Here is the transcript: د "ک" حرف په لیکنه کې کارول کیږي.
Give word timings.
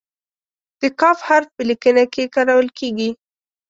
د 0.81 0.81
"ک" 0.99 1.01
حرف 1.27 1.47
په 1.55 1.63
لیکنه 1.69 2.03
کې 2.13 2.31
کارول 2.35 2.67
کیږي. 2.77 3.09